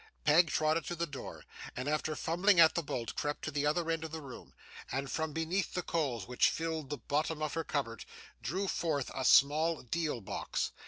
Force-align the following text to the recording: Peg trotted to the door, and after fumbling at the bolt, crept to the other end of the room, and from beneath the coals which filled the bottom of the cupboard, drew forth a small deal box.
Peg 0.25 0.47
trotted 0.47 0.83
to 0.85 0.95
the 0.95 1.05
door, 1.05 1.45
and 1.75 1.87
after 1.87 2.15
fumbling 2.15 2.59
at 2.59 2.73
the 2.73 2.81
bolt, 2.81 3.13
crept 3.13 3.43
to 3.43 3.51
the 3.51 3.67
other 3.67 3.91
end 3.91 4.03
of 4.03 4.09
the 4.11 4.19
room, 4.19 4.51
and 4.91 5.11
from 5.11 5.31
beneath 5.31 5.75
the 5.75 5.83
coals 5.83 6.27
which 6.27 6.49
filled 6.49 6.89
the 6.89 6.97
bottom 6.97 7.39
of 7.43 7.53
the 7.53 7.63
cupboard, 7.63 8.03
drew 8.41 8.67
forth 8.67 9.11
a 9.13 9.23
small 9.23 9.83
deal 9.83 10.19
box. 10.19 10.71